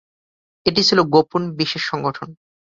এটি 0.65 0.81
ছিল 0.83 0.99
গোপন 1.13 1.41
বিশেষ 1.57 1.83
সংগঠন। 1.85 2.29